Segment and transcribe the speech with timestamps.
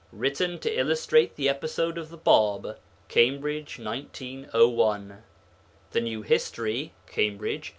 [0.11, 2.75] Written to illustrate the Episode of the Bāb.
[3.07, 5.21] Cambridge, 1901.
[5.91, 6.93] The New History.
[7.05, 7.69] Cambridge, 1893.